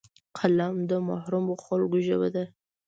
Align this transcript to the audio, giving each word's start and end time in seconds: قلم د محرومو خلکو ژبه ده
قلم 0.37 0.75
د 0.89 0.91
محرومو 1.07 1.53
خلکو 1.65 1.97
ژبه 2.07 2.29
ده 2.35 2.43